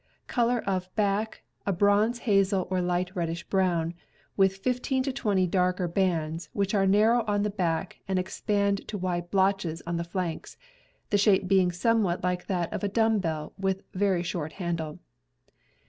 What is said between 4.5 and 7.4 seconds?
15 to 20 darker bands, which are narrow